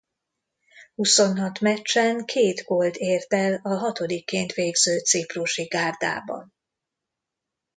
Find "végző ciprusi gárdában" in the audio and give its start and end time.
4.53-6.53